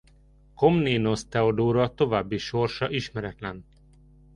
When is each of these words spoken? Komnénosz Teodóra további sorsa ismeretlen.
Komnénosz 0.55 1.27
Teodóra 1.27 1.93
további 1.93 2.37
sorsa 2.37 2.89
ismeretlen. 2.89 3.65